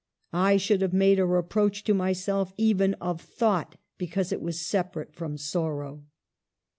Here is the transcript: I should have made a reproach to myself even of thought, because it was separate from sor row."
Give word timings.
I 0.33 0.57
should 0.57 0.81
have 0.81 0.93
made 0.93 1.19
a 1.19 1.27
reproach 1.27 1.83
to 1.83 1.93
myself 1.93 2.53
even 2.57 2.95
of 2.95 3.21
thought, 3.21 3.75
because 3.99 4.31
it 4.31 4.41
was 4.41 4.59
separate 4.59 5.13
from 5.13 5.37
sor 5.37 5.75
row." 5.75 6.03